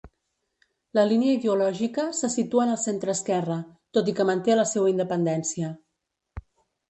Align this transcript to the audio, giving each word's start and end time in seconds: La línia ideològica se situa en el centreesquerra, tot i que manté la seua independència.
La 0.99 1.01
línia 1.09 1.33
ideològica 1.39 2.05
se 2.19 2.29
situa 2.35 2.63
en 2.65 2.71
el 2.75 2.79
centreesquerra, 2.85 3.57
tot 3.97 4.11
i 4.13 4.17
que 4.21 4.27
manté 4.31 4.55
la 4.61 4.67
seua 4.73 4.91
independència. 4.95 5.71